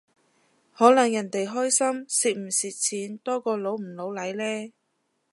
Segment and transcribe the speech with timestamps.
[0.73, 4.73] 可能人哋關心蝕唔蝕錢多過老唔老嚟呢？